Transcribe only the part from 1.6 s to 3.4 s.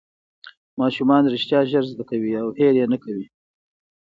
ژر زده کوي او هېر یې نه کوي